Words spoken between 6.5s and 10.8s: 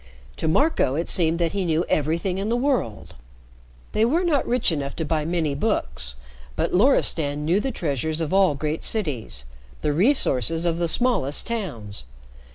but Loristan knew the treasures of all great cities, the resources of